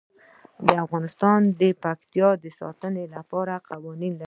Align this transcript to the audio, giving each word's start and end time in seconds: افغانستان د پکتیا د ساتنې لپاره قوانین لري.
افغانستان 0.85 1.41
د 1.59 1.61
پکتیا 1.83 2.29
د 2.43 2.45
ساتنې 2.59 3.05
لپاره 3.15 3.53
قوانین 3.69 4.13
لري. 4.15 4.19